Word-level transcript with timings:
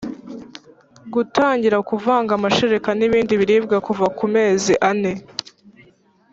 Gutangira 1.13 1.77
kuvanga 1.89 2.31
amashereka 2.37 2.89
n 2.97 3.01
ibindi 3.07 3.33
biribwa 3.41 3.77
kuva 3.87 4.05
ku 4.17 4.25
mezi 4.35 4.73
ane 4.89 5.13